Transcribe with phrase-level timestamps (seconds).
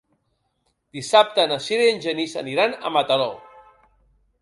[0.99, 3.33] Dissabte na Sira i en Genís aniran a Mataró.